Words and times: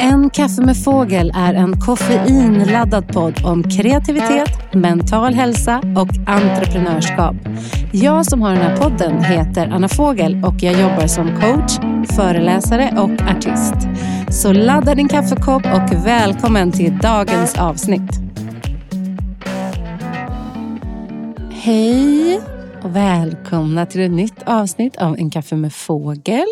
En 0.00 0.30
kaffe 0.30 0.62
med 0.62 0.76
fågel 0.76 1.32
är 1.34 1.54
en 1.54 1.80
koffeinladdad 1.80 3.08
podd 3.08 3.44
om 3.44 3.62
kreativitet, 3.62 4.74
mental 4.74 5.34
hälsa 5.34 5.78
och 5.78 6.08
entreprenörskap. 6.26 7.36
Jag 7.92 8.26
som 8.26 8.42
har 8.42 8.52
den 8.52 8.62
här 8.62 8.76
podden 8.76 9.24
heter 9.24 9.68
Anna 9.68 9.88
Fågel 9.88 10.44
och 10.44 10.54
jag 10.62 10.80
jobbar 10.80 11.06
som 11.06 11.40
coach, 11.40 11.78
föreläsare 12.16 12.94
och 12.98 13.22
artist. 13.22 13.74
Så 14.30 14.52
ladda 14.52 14.94
din 14.94 15.08
kaffekopp 15.08 15.62
och 15.66 16.06
välkommen 16.06 16.72
till 16.72 16.98
dagens 16.98 17.58
avsnitt. 17.58 18.10
Hej 21.50 22.40
och 22.84 22.96
välkomna 22.96 23.86
till 23.86 24.00
ett 24.00 24.10
nytt 24.10 24.42
avsnitt 24.46 24.96
av 24.96 25.18
En 25.18 25.30
kaffe 25.30 25.56
med 25.56 25.72
fågel. 25.72 26.46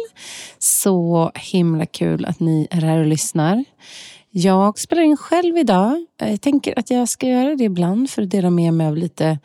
Så 0.58 1.30
himla 1.34 1.86
kul 1.86 2.24
att 2.24 2.40
ni 2.40 2.68
är 2.70 2.80
här 2.80 2.98
och 2.98 3.06
lyssnar. 3.06 3.64
Jag 4.30 4.78
spelar 4.78 5.02
in 5.02 5.16
själv 5.16 5.58
idag. 5.58 6.06
Jag 6.18 6.40
tänker 6.40 6.78
att 6.78 6.90
jag 6.90 7.08
ska 7.08 7.26
göra 7.26 7.56
det 7.56 7.64
ibland 7.64 8.10
för 8.10 8.22
att 8.22 8.30
dela 8.30 8.50
med 8.50 8.74
mig 8.74 8.86
av 8.86 8.96
lite 8.96 9.38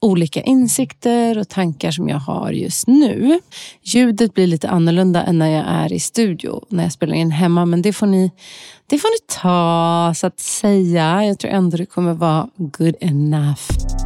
olika 0.00 0.42
insikter 0.42 1.38
och 1.38 1.48
tankar 1.48 1.90
som 1.90 2.08
jag 2.08 2.18
har 2.18 2.50
just 2.50 2.86
nu. 2.86 3.40
Ljudet 3.82 4.34
blir 4.34 4.46
lite 4.46 4.68
annorlunda 4.68 5.22
än 5.22 5.38
när 5.38 5.50
jag 5.50 5.64
är 5.66 5.92
i 5.92 6.00
studio, 6.00 6.64
när 6.68 6.82
jag 6.82 6.92
spelar 6.92 7.14
in 7.14 7.30
hemma. 7.30 7.64
Men 7.64 7.82
det 7.82 7.92
får 7.92 8.06
ni, 8.06 8.30
det 8.86 8.98
får 8.98 9.08
ni 9.08 9.40
ta 9.40 10.12
så 10.16 10.26
att 10.26 10.40
säga. 10.40 11.24
Jag 11.24 11.38
tror 11.38 11.50
ändå 11.50 11.76
det 11.76 11.86
kommer 11.86 12.12
vara 12.14 12.48
good 12.56 12.96
enough. 13.00 14.03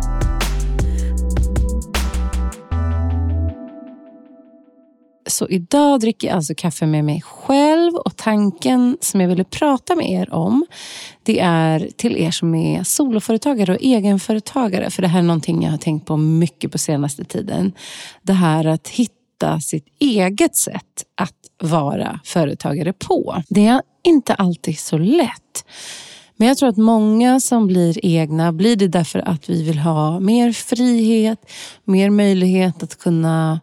Så 5.29 5.48
idag 5.48 6.01
dricker 6.01 6.29
jag 6.29 6.37
alltså 6.37 6.54
kaffe 6.57 6.87
med 6.87 7.04
mig 7.04 7.23
själv 7.23 7.95
och 7.95 8.16
tanken 8.16 8.98
som 9.01 9.21
jag 9.21 9.29
ville 9.29 9.45
prata 9.45 9.96
med 9.96 10.10
er 10.10 10.35
om 10.35 10.66
det 11.23 11.40
är 11.40 11.88
till 11.96 12.16
er 12.16 12.30
som 12.30 12.54
är 12.54 12.85
soloföretagare 12.85 13.74
och 13.74 13.82
egenföretagare. 13.82 14.90
För 14.90 15.02
det 15.02 15.09
här 15.09 15.18
är 15.18 15.23
någonting 15.23 15.62
jag 15.62 15.70
har 15.70 15.79
tänkt 15.79 16.07
på 16.07 16.16
mycket 16.16 16.73
på 16.73 16.79
senaste 16.79 17.24
tiden. 17.24 17.73
Det 18.23 18.32
här 18.32 18.65
att 18.65 18.88
hitta 18.88 19.60
sitt 19.60 19.87
eget 20.01 20.57
sätt 20.57 21.04
att 21.15 21.35
vara 21.63 22.20
företagare 22.24 22.92
på. 22.92 23.42
Det 23.48 23.66
är 23.66 23.82
inte 24.04 24.35
alltid 24.35 24.79
så 24.79 24.98
lätt. 24.98 25.65
Men 26.37 26.48
jag 26.48 26.59
tror 26.59 26.68
att 26.68 26.76
många 26.76 27.40
som 27.40 27.66
blir 27.66 28.07
egna 28.07 28.52
blir 28.52 28.76
det 28.76 28.88
därför 28.88 29.18
att 29.18 29.51
vi 29.51 29.63
vill 29.63 29.79
ha 29.79 30.20
mer 30.20 30.52
frihet, 30.52 31.51
mer 31.85 32.10
möjlighet 32.10 32.82
att 32.82 32.98
kunna 32.98 33.60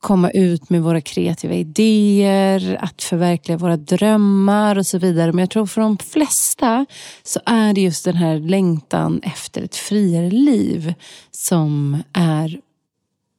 komma 0.00 0.30
ut 0.30 0.70
med 0.70 0.82
våra 0.82 1.00
kreativa 1.00 1.54
idéer, 1.54 2.78
att 2.80 3.02
förverkliga 3.02 3.58
våra 3.58 3.76
drömmar 3.76 4.78
och 4.78 4.86
så 4.86 4.98
vidare. 4.98 5.32
Men 5.32 5.38
jag 5.38 5.50
tror 5.50 5.66
för 5.66 5.80
de 5.80 5.98
flesta 5.98 6.86
så 7.22 7.40
är 7.46 7.72
det 7.72 7.80
just 7.80 8.04
den 8.04 8.16
här 8.16 8.38
längtan 8.38 9.20
efter 9.22 9.62
ett 9.62 9.76
friare 9.76 10.30
liv 10.30 10.94
som 11.30 12.02
är 12.12 12.60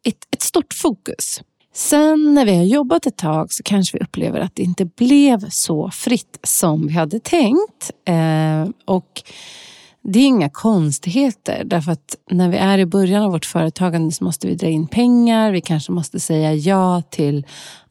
ett, 0.05 0.27
ett 0.31 0.41
stort 0.41 0.73
fokus. 0.73 1.41
Sen 1.73 2.33
när 2.33 2.45
vi 2.45 2.55
har 2.55 2.63
jobbat 2.63 3.05
ett 3.05 3.17
tag 3.17 3.53
så 3.53 3.63
kanske 3.63 3.97
vi 3.97 4.03
upplever 4.03 4.39
att 4.39 4.55
det 4.55 4.63
inte 4.63 4.85
blev 4.85 5.49
så 5.49 5.91
fritt 5.91 6.39
som 6.43 6.87
vi 6.87 6.93
hade 6.93 7.19
tänkt. 7.19 7.91
Eh, 8.05 8.69
och 8.85 9.23
det 10.11 10.19
är 10.19 10.27
inga 10.27 10.49
konstigheter 10.49 11.63
därför 11.65 11.91
att 11.91 12.15
när 12.31 12.49
vi 12.49 12.57
är 12.57 12.77
i 12.77 12.85
början 12.85 13.23
av 13.23 13.31
vårt 13.31 13.45
företagande 13.45 14.11
så 14.11 14.23
måste 14.23 14.47
vi 14.47 14.55
dra 14.55 14.67
in 14.67 14.87
pengar. 14.87 15.51
Vi 15.51 15.61
kanske 15.61 15.91
måste 15.91 16.19
säga 16.19 16.53
ja 16.53 17.01
till 17.09 17.45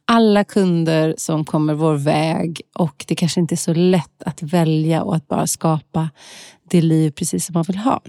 alla 0.04 0.44
kunder 0.44 1.14
som 1.18 1.44
kommer 1.44 1.74
vår 1.74 1.94
väg 1.94 2.60
och 2.74 3.04
det 3.08 3.14
kanske 3.14 3.40
inte 3.40 3.54
är 3.54 3.56
så 3.56 3.74
lätt 3.74 4.22
att 4.22 4.42
välja 4.42 5.02
och 5.02 5.16
att 5.16 5.28
bara 5.28 5.46
skapa 5.46 6.10
det 6.70 6.80
liv 6.80 7.10
precis 7.10 7.46
som 7.46 7.54
man 7.54 7.64
vill 7.66 7.76
ha. 7.76 8.00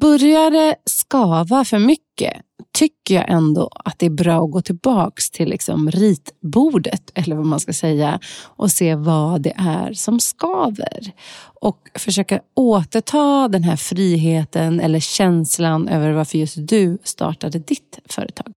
Börjar 0.00 0.50
det 0.50 0.76
skava 0.84 1.64
för 1.64 1.78
mycket 1.78 2.32
tycker 2.78 3.14
jag 3.14 3.30
ändå 3.30 3.70
att 3.84 3.98
det 3.98 4.06
är 4.06 4.10
bra 4.10 4.44
att 4.44 4.50
gå 4.50 4.60
tillbaks 4.62 5.30
till 5.30 5.48
liksom 5.48 5.90
ritbordet 5.90 7.10
eller 7.14 7.36
vad 7.36 7.46
man 7.46 7.60
ska 7.60 7.72
säga 7.72 8.20
och 8.44 8.70
se 8.70 8.94
vad 8.94 9.42
det 9.42 9.52
är 9.56 9.92
som 9.92 10.20
skaver. 10.20 11.12
Och 11.60 11.90
försöka 11.94 12.40
återta 12.54 13.48
den 13.48 13.62
här 13.62 13.76
friheten 13.76 14.80
eller 14.80 15.00
känslan 15.00 15.88
över 15.88 16.12
varför 16.12 16.38
just 16.38 16.56
du 16.58 16.98
startade 17.02 17.58
ditt 17.58 17.98
företag. 18.08 18.52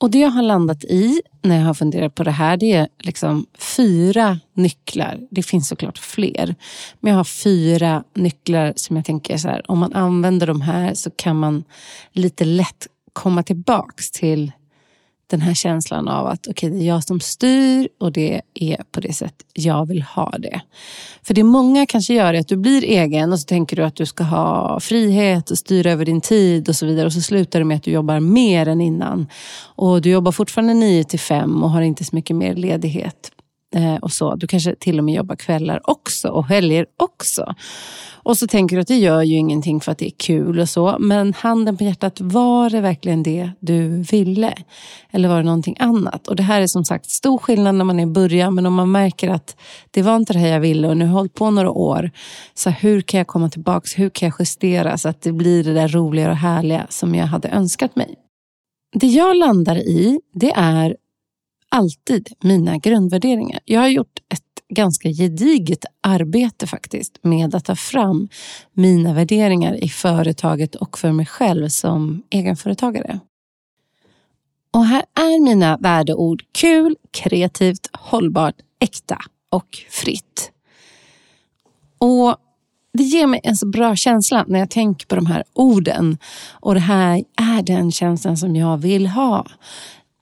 Och 0.00 0.10
det 0.10 0.18
jag 0.18 0.30
har 0.30 0.42
landat 0.42 0.84
i 0.84 1.22
när 1.42 1.58
jag 1.58 1.64
har 1.64 1.74
funderat 1.74 2.14
på 2.14 2.24
det 2.24 2.30
här, 2.30 2.56
det 2.56 2.72
är 2.72 2.88
liksom 2.98 3.46
fyra 3.76 4.38
nycklar. 4.54 5.18
Det 5.30 5.42
finns 5.42 5.68
såklart 5.68 5.98
fler. 5.98 6.54
Men 7.00 7.10
jag 7.10 7.18
har 7.18 7.24
fyra 7.24 8.04
nycklar 8.14 8.72
som 8.76 8.96
jag 8.96 9.04
tänker 9.04 9.36
så 9.36 9.48
här, 9.48 9.70
om 9.70 9.78
man 9.78 9.92
använder 9.92 10.46
de 10.46 10.60
här 10.60 10.94
så 10.94 11.10
kan 11.10 11.36
man 11.36 11.64
lite 12.12 12.44
lätt 12.44 12.86
komma 13.12 13.42
tillbaks 13.42 14.10
till 14.10 14.52
den 15.30 15.40
här 15.40 15.54
känslan 15.54 16.08
av 16.08 16.26
att 16.26 16.48
okay, 16.48 16.70
det 16.70 16.76
är 16.76 16.86
jag 16.86 17.04
som 17.04 17.20
styr 17.20 17.88
och 18.00 18.12
det 18.12 18.40
är 18.54 18.82
på 18.92 19.00
det 19.00 19.12
sätt 19.12 19.34
jag 19.54 19.86
vill 19.86 20.02
ha 20.02 20.30
det. 20.38 20.60
För 21.22 21.34
det 21.34 21.44
många 21.44 21.86
kanske 21.86 22.14
gör 22.14 22.34
är 22.34 22.40
att 22.40 22.48
du 22.48 22.56
blir 22.56 22.84
egen 22.84 23.32
och 23.32 23.40
så 23.40 23.46
tänker 23.46 23.76
du 23.76 23.84
att 23.84 23.96
du 23.96 24.06
ska 24.06 24.24
ha 24.24 24.80
frihet 24.80 25.50
och 25.50 25.58
styra 25.58 25.90
över 25.90 26.04
din 26.04 26.20
tid 26.20 26.68
och 26.68 26.76
så 26.76 26.86
vidare. 26.86 27.06
Och 27.06 27.12
så 27.12 27.20
slutar 27.20 27.58
det 27.58 27.64
med 27.64 27.76
att 27.76 27.82
du 27.82 27.90
jobbar 27.90 28.20
mer 28.20 28.68
än 28.68 28.80
innan. 28.80 29.26
Och 29.76 30.02
du 30.02 30.10
jobbar 30.10 30.32
fortfarande 30.32 30.74
9 30.74 31.04
till 31.04 31.20
5 31.20 31.62
och 31.62 31.70
har 31.70 31.82
inte 31.82 32.04
så 32.04 32.16
mycket 32.16 32.36
mer 32.36 32.54
ledighet. 32.54 33.32
Eh, 33.74 33.94
och 33.94 34.12
så. 34.12 34.34
Du 34.34 34.46
kanske 34.46 34.74
till 34.74 34.98
och 34.98 35.04
med 35.04 35.14
jobbar 35.14 35.36
kvällar 35.36 35.90
också 35.90 36.28
och 36.28 36.46
helger 36.46 36.86
också. 36.96 37.54
Och 38.22 38.36
så 38.36 38.46
tänker 38.46 38.76
du 38.76 38.82
att 38.82 38.88
det 38.88 38.98
gör 38.98 39.22
ju 39.22 39.36
ingenting 39.36 39.80
för 39.80 39.92
att 39.92 39.98
det 39.98 40.06
är 40.06 40.12
kul 40.16 40.60
och 40.60 40.68
så. 40.68 40.96
Men 41.00 41.34
handen 41.34 41.76
på 41.76 41.84
hjärtat, 41.84 42.20
var 42.20 42.70
det 42.70 42.80
verkligen 42.80 43.22
det 43.22 43.50
du 43.60 43.88
ville? 44.02 44.54
Eller 45.10 45.28
var 45.28 45.36
det 45.36 45.42
någonting 45.42 45.76
annat? 45.78 46.28
Och 46.28 46.36
det 46.36 46.42
här 46.42 46.60
är 46.60 46.66
som 46.66 46.84
sagt 46.84 47.10
stor 47.10 47.38
skillnad 47.38 47.74
när 47.74 47.84
man 47.84 48.00
är 48.00 48.02
i 48.02 48.06
början. 48.06 48.54
Men 48.54 48.66
om 48.66 48.74
man 48.74 48.92
märker 48.92 49.28
att 49.28 49.56
det 49.90 50.02
var 50.02 50.16
inte 50.16 50.32
det 50.32 50.38
här 50.38 50.48
jag 50.48 50.60
ville 50.60 50.88
och 50.88 50.96
nu 50.96 51.04
har 51.04 51.10
jag 51.10 51.16
hållit 51.16 51.34
på 51.34 51.50
några 51.50 51.70
år. 51.70 52.10
Så 52.54 52.70
hur 52.70 53.00
kan 53.00 53.18
jag 53.18 53.26
komma 53.26 53.50
tillbaks? 53.50 53.98
Hur 53.98 54.10
kan 54.10 54.26
jag 54.26 54.36
justera 54.38 54.98
så 54.98 55.08
att 55.08 55.22
det 55.22 55.32
blir 55.32 55.64
det 55.64 55.74
där 55.74 55.88
roliga 55.88 56.30
och 56.30 56.36
härliga 56.36 56.86
som 56.88 57.14
jag 57.14 57.26
hade 57.26 57.48
önskat 57.48 57.96
mig? 57.96 58.14
Det 58.94 59.06
jag 59.06 59.36
landar 59.36 59.76
i, 59.76 60.20
det 60.34 60.52
är 60.52 60.96
alltid 61.70 62.28
mina 62.40 62.78
grundvärderingar. 62.78 63.60
Jag 63.64 63.80
har 63.80 63.88
gjort 63.88 64.18
ett 64.28 64.42
ganska 64.68 65.08
gediget 65.08 65.84
arbete 66.00 66.66
faktiskt 66.66 67.18
med 67.22 67.54
att 67.54 67.64
ta 67.64 67.76
fram 67.76 68.28
mina 68.72 69.14
värderingar 69.14 69.84
i 69.84 69.88
företaget 69.88 70.74
och 70.74 70.98
för 70.98 71.12
mig 71.12 71.26
själv 71.26 71.68
som 71.68 72.22
egenföretagare. 72.30 73.20
Och 74.72 74.84
här 74.84 75.04
är 75.14 75.40
mina 75.44 75.76
värdeord 75.76 76.44
kul, 76.52 76.96
kreativt, 77.10 77.88
hållbart, 77.92 78.54
äkta 78.78 79.18
och 79.50 79.78
fritt. 79.90 80.52
Och 81.98 82.36
det 82.92 83.02
ger 83.02 83.26
mig 83.26 83.40
en 83.42 83.56
så 83.56 83.66
bra 83.66 83.96
känsla 83.96 84.44
när 84.48 84.58
jag 84.58 84.70
tänker 84.70 85.06
på 85.06 85.14
de 85.14 85.26
här 85.26 85.44
orden. 85.52 86.18
Och 86.50 86.74
det 86.74 86.80
här 86.80 87.24
är 87.36 87.62
den 87.62 87.92
känslan 87.92 88.36
som 88.36 88.56
jag 88.56 88.78
vill 88.78 89.06
ha. 89.06 89.46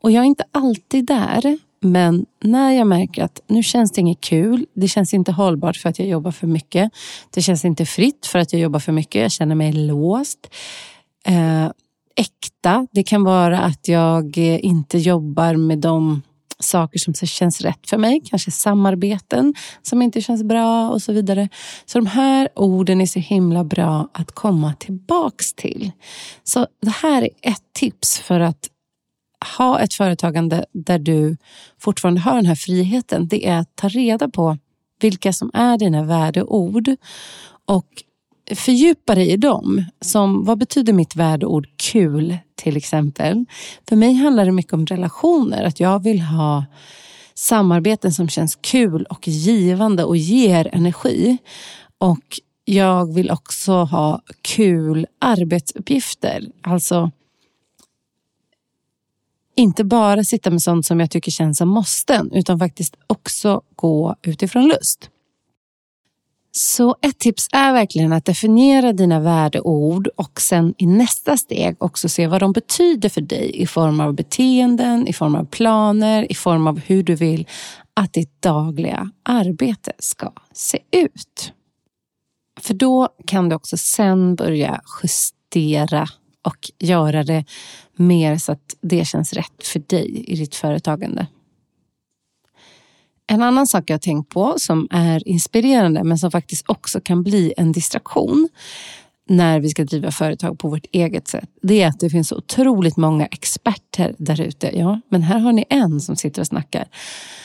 Och 0.03 0.11
jag 0.11 0.23
är 0.23 0.27
inte 0.27 0.45
alltid 0.53 1.07
där, 1.07 1.59
men 1.81 2.27
när 2.43 2.73
jag 2.73 2.87
märker 2.87 3.25
att 3.25 3.41
nu 3.47 3.63
känns 3.63 3.93
det 3.93 4.01
inget 4.01 4.21
kul, 4.21 4.67
det 4.75 4.89
känns 4.89 5.15
inte 5.15 5.33
hållbart 5.33 5.77
för 5.77 5.89
att 5.89 5.99
jag 5.99 6.09
jobbar 6.09 6.31
för 6.31 6.47
mycket. 6.47 6.91
Det 7.31 7.43
känns 7.43 7.65
inte 7.65 7.87
fritt 7.87 8.27
för 8.27 8.39
att 8.39 8.53
jag 8.53 8.63
jobbar 8.63 8.81
för 8.81 8.93
mycket. 8.93 9.23
Jag 9.23 9.33
känner 9.33 9.55
mig 9.55 9.73
låst. 9.73 10.55
Eh, 11.27 11.71
äkta, 12.17 12.87
det 12.93 13.03
kan 13.03 13.25
vara 13.25 13.61
att 13.61 13.89
jag 13.89 14.39
inte 14.39 14.99
jobbar 14.99 15.57
med 15.57 15.79
de 15.79 16.23
saker 16.59 16.99
som 16.99 17.15
känns 17.15 17.61
rätt 17.61 17.91
för 17.91 17.99
mig. 17.99 18.23
Kanske 18.25 18.51
samarbeten 18.51 19.55
som 19.83 20.03
inte 20.03 20.21
känns 20.21 20.43
bra 20.43 20.91
och 20.91 21.03
så 21.03 21.13
vidare. 21.13 21.49
Så 21.87 21.99
de 21.99 22.07
här 22.07 22.49
orden 22.55 23.01
är 23.01 23.07
så 23.07 23.19
himla 23.19 23.65
bra 23.65 24.09
att 24.13 24.33
komma 24.33 24.75
tillbaks 24.79 25.55
till. 25.55 25.91
Så 26.45 26.67
det 26.83 26.91
här 26.91 27.23
är 27.23 27.31
ett 27.43 27.63
tips 27.73 28.19
för 28.19 28.41
att 28.41 28.69
ha 29.57 29.81
ett 29.81 29.95
företagande 29.95 30.65
där 30.73 30.99
du 30.99 31.37
fortfarande 31.79 32.21
har 32.21 32.35
den 32.35 32.47
här 32.47 32.55
friheten, 32.55 33.29
det 33.29 33.47
är 33.47 33.59
att 33.59 33.77
ta 33.77 33.89
reda 33.89 34.29
på 34.29 34.59
vilka 35.01 35.33
som 35.33 35.51
är 35.55 35.79
dina 35.79 36.05
värdeord 36.05 36.91
och 37.65 37.87
fördjupa 38.55 39.15
dig 39.15 39.31
i 39.31 39.37
dem. 39.37 39.85
Som, 40.01 40.45
vad 40.45 40.59
betyder 40.59 40.93
mitt 40.93 41.17
värdeord 41.17 41.69
kul 41.77 42.39
till 42.55 42.77
exempel? 42.77 43.45
För 43.89 43.97
mig 43.97 44.15
handlar 44.15 44.45
det 44.45 44.53
mycket 44.53 44.73
om 44.73 44.87
relationer, 44.87 45.65
att 45.65 45.81
jag 45.81 46.03
vill 46.03 46.21
ha 46.21 46.65
samarbeten 47.35 48.13
som 48.13 48.29
känns 48.29 48.59
kul 48.61 49.05
och 49.05 49.29
givande 49.29 50.05
och 50.05 50.17
ger 50.17 50.71
energi. 50.73 51.39
Och 51.99 52.41
jag 52.65 53.15
vill 53.15 53.31
också 53.31 53.73
ha 53.73 54.23
kul 54.43 55.07
arbetsuppgifter. 55.19 56.45
Alltså 56.63 57.11
inte 59.59 59.85
bara 59.85 60.25
sitta 60.25 60.51
med 60.51 60.63
sånt 60.63 60.87
som 60.87 61.01
jag 61.01 61.11
tycker 61.11 61.31
känns 61.31 61.59
som 61.59 61.69
måsten, 61.69 62.33
utan 62.33 62.59
faktiskt 62.59 62.97
också 63.07 63.63
gå 63.77 64.17
utifrån 64.23 64.69
lust. 64.69 65.11
Så 66.51 66.97
ett 67.03 67.19
tips 67.19 67.49
är 67.53 67.73
verkligen 67.73 68.13
att 68.13 68.25
definiera 68.25 68.93
dina 68.93 69.21
värdeord 69.21 70.09
och 70.17 70.41
sen 70.41 70.75
i 70.79 70.87
nästa 70.87 71.37
steg 71.37 71.77
också 71.79 72.09
se 72.09 72.27
vad 72.27 72.41
de 72.41 72.53
betyder 72.53 73.09
för 73.09 73.21
dig 73.21 73.61
i 73.61 73.67
form 73.67 74.01
av 74.01 74.15
beteenden, 74.15 75.07
i 75.07 75.13
form 75.13 75.35
av 75.35 75.45
planer, 75.45 76.33
i 76.33 76.35
form 76.35 76.67
av 76.67 76.81
hur 76.81 77.03
du 77.03 77.15
vill 77.15 77.49
att 77.95 78.13
ditt 78.13 78.43
dagliga 78.43 79.11
arbete 79.23 79.93
ska 79.99 80.33
se 80.53 80.79
ut. 80.91 81.53
För 82.61 82.75
då 82.75 83.09
kan 83.27 83.49
du 83.49 83.57
också 83.57 83.77
sen 83.77 84.35
börja 84.35 84.81
justera 85.03 86.09
och 86.43 86.71
göra 86.79 87.25
det 87.25 87.45
mer 87.97 88.37
så 88.37 88.53
att 88.53 88.77
det 88.81 89.05
känns 89.05 89.33
rätt 89.33 89.67
för 89.67 89.79
dig 89.79 90.25
i 90.27 90.37
ditt 90.37 90.55
företagande. 90.55 91.27
En 93.27 93.43
annan 93.43 93.67
sak 93.67 93.85
jag 93.87 93.95
har 93.95 93.99
tänkt 93.99 94.29
på 94.29 94.55
som 94.57 94.89
är 94.91 95.29
inspirerande 95.29 96.05
men 96.05 96.19
som 96.19 96.31
faktiskt 96.31 96.71
också 96.71 97.01
kan 97.01 97.23
bli 97.23 97.55
en 97.57 97.73
distraktion 97.73 98.49
när 99.29 99.61
vi 99.61 99.69
ska 99.69 99.85
driva 99.85 100.11
företag 100.11 100.59
på 100.59 100.69
vårt 100.69 100.87
eget 100.93 101.29
sätt. 101.29 101.49
Det 101.63 101.83
är 101.83 101.89
att 101.89 102.01
det 102.01 102.11
finns 102.11 102.29
så 102.29 102.37
otroligt 102.37 102.97
många 102.97 103.27
experter 103.27 104.15
där 104.19 104.41
ute. 104.41 104.79
Ja, 104.79 105.01
men 105.09 105.23
här 105.23 105.39
har 105.39 105.53
ni 105.53 105.65
en 105.69 106.01
som 106.01 106.17
sitter 106.17 106.41
och 106.43 106.47
snackar 106.47 106.89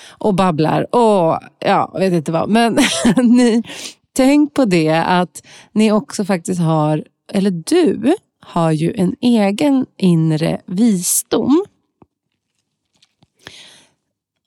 och 0.07 0.35
babblar 0.35 0.95
och 0.95 1.39
ja, 1.59 1.95
vet 1.99 2.13
inte 2.13 2.31
vad. 2.31 2.49
Men 2.49 2.79
ni, 3.17 3.63
tänk 4.15 4.53
på 4.53 4.65
det 4.65 4.93
att 4.93 5.43
ni 5.71 5.91
också 5.91 6.25
faktiskt 6.25 6.61
har, 6.61 7.03
eller 7.33 7.51
du 7.51 8.15
har 8.45 8.71
ju 8.71 8.93
en 8.93 9.15
egen 9.21 9.85
inre 9.97 10.61
visdom. 10.65 11.65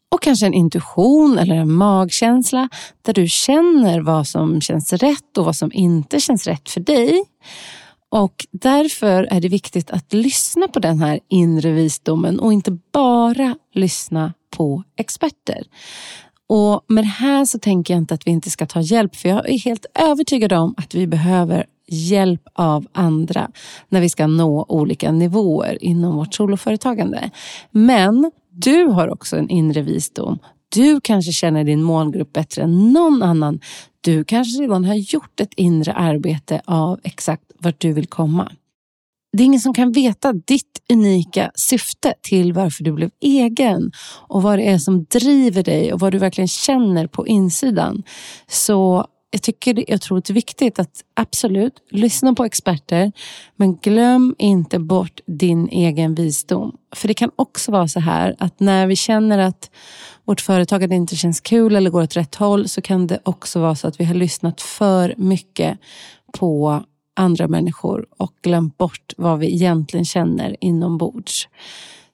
Och 0.09 0.23
kanske 0.23 0.47
en 0.47 0.55
intuition 0.55 1.39
eller 1.39 1.55
en 1.55 1.73
magkänsla 1.73 2.69
där 3.03 3.13
du 3.13 3.29
känner 3.29 4.01
vad 4.01 4.27
som 4.27 4.61
känns 4.61 4.93
rätt 4.93 5.39
och 5.39 5.45
vad 5.45 5.57
som 5.57 5.73
inte 5.73 6.21
känns 6.21 6.47
rätt 6.47 6.71
för 6.71 6.81
dig. 6.81 7.25
Och 8.09 8.47
därför 8.51 9.25
är 9.25 9.41
det 9.41 9.49
viktigt 9.49 9.91
att 9.91 10.13
lyssna 10.13 10.69
på 10.69 10.79
den 10.79 11.01
här 11.01 11.21
inre 11.29 11.71
visdomen 11.71 12.41
och 12.41 12.53
inte 12.53 12.79
bara 12.93 13.57
lyssna 13.75 14.33
på 14.51 14.83
experter. 14.97 15.63
Och 16.49 16.85
med 16.89 17.05
det 17.05 17.09
här 17.09 17.45
så 17.45 17.59
tänker 17.59 17.95
jag 17.95 18.01
inte 18.01 18.15
att 18.15 18.27
vi 18.27 18.31
inte 18.31 18.51
ska 18.51 18.67
ta 18.67 18.81
hjälp, 18.81 19.17
för 19.17 19.29
jag 19.29 19.49
är 19.49 19.59
helt 19.59 19.87
övertygad 19.95 20.53
om 20.53 20.75
att 20.77 20.95
vi 20.95 21.07
behöver 21.07 21.67
hjälp 21.89 22.43
av 22.53 22.87
andra 22.93 23.51
när 23.89 24.01
vi 24.01 24.09
ska 24.09 24.27
nå 24.27 24.67
olika 24.69 25.13
nivåer 25.13 25.85
inom 25.85 26.17
vårt 26.17 26.35
soloföretagande. 26.35 27.31
Men 27.71 28.31
du 28.51 28.85
har 28.85 29.09
också 29.09 29.37
en 29.37 29.49
inre 29.49 29.83
visdom. 29.83 30.39
Du 30.69 31.01
kanske 31.01 31.33
känner 31.33 31.65
din 31.65 31.83
målgrupp 31.83 32.33
bättre 32.33 32.63
än 32.63 32.93
någon 32.93 33.23
annan. 33.23 33.61
Du 34.01 34.25
kanske 34.25 34.63
redan 34.63 34.85
har 34.85 34.95
gjort 34.95 35.41
ett 35.41 35.55
inre 35.57 35.93
arbete 35.93 36.61
av 36.65 37.01
exakt 37.05 37.45
vart 37.59 37.81
du 37.81 37.93
vill 37.93 38.07
komma. 38.07 38.53
Det 39.37 39.43
är 39.43 39.45
ingen 39.45 39.61
som 39.61 39.75
kan 39.75 39.93
veta 39.93 40.33
ditt 40.33 40.83
unika 40.93 41.51
syfte 41.55 42.15
till 42.23 42.53
varför 42.53 42.85
du 42.85 42.93
blev 42.93 43.11
egen 43.21 43.93
och 44.29 44.43
vad 44.43 44.59
det 44.59 44.69
är 44.69 44.79
som 44.79 45.05
driver 45.05 45.63
dig 45.63 45.93
och 45.93 46.01
vad 46.01 46.13
du 46.13 46.19
verkligen 46.19 46.49
känner 46.49 47.07
på 47.07 47.27
insidan. 47.27 48.03
Så 48.49 49.07
jag 49.31 49.43
tycker 49.43 49.75
det 49.75 49.93
är 49.93 49.95
otroligt 49.95 50.31
viktigt 50.31 50.79
att 50.79 51.05
absolut 51.15 51.83
lyssna 51.91 52.35
på 52.35 52.45
experter 52.45 53.13
men 53.57 53.77
glöm 53.77 54.35
inte 54.39 54.79
bort 54.79 55.21
din 55.27 55.69
egen 55.69 56.15
visdom. 56.15 56.77
För 56.97 57.09
det 57.09 57.15
kan 57.15 57.31
också 57.37 57.73
vara 57.73 57.89
så 57.89 58.01
här 58.01 58.37
att 58.39 58.61
när 58.61 58.87
vi 58.87 58.97
känner 58.97 59.39
att 59.39 59.71
vårt 60.25 60.41
företagande 60.41 60.97
inte 60.97 61.17
känns 61.17 61.41
kul 61.41 61.77
eller 61.77 61.91
går 61.91 62.03
åt 62.03 62.17
rätt 62.17 62.35
håll 62.35 62.69
så 62.69 62.83
kan 62.83 63.07
det 63.07 63.21
också 63.23 63.61
vara 63.61 63.75
så 63.75 63.89
att 63.89 64.01
vi 64.01 64.05
har 64.05 64.15
lyssnat 64.15 64.61
för 64.61 65.15
mycket 65.17 65.79
på 66.39 66.85
andra 67.17 67.49
människor 67.49 68.07
och 68.17 68.33
glömt 68.43 68.79
bort 68.79 69.13
vad 69.17 69.39
vi 69.39 69.55
egentligen 69.55 70.05
känner 70.05 70.57
inombords. 70.61 71.49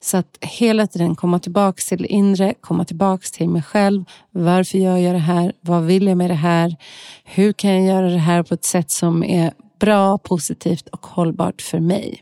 Så 0.03 0.17
att 0.17 0.37
hela 0.41 0.87
tiden 0.87 1.15
komma 1.15 1.39
tillbaka 1.39 1.81
till 1.87 1.97
det 1.97 2.07
inre, 2.07 2.53
komma 2.61 2.85
tillbaka 2.85 3.27
till 3.33 3.49
mig 3.49 3.61
själv. 3.61 4.05
Varför 4.31 4.77
gör 4.77 4.97
jag 4.97 5.15
det 5.15 5.19
här? 5.19 5.53
Vad 5.61 5.83
vill 5.83 6.07
jag 6.07 6.17
med 6.17 6.29
det 6.29 6.33
här? 6.33 6.75
Hur 7.23 7.53
kan 7.53 7.71
jag 7.71 7.95
göra 7.95 8.09
det 8.09 8.17
här 8.17 8.43
på 8.43 8.53
ett 8.53 8.65
sätt 8.65 8.91
som 8.91 9.23
är 9.23 9.53
bra, 9.79 10.17
positivt 10.17 10.87
och 10.87 11.05
hållbart 11.05 11.61
för 11.61 11.79
mig? 11.79 12.21